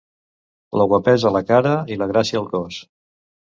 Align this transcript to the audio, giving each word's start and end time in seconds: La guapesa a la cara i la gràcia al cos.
La 0.81 0.87
guapesa 0.93 1.29
a 1.31 1.33
la 1.37 1.43
cara 1.51 1.77
i 1.97 2.01
la 2.03 2.11
gràcia 2.15 2.43
al 2.43 2.51
cos. 2.59 2.85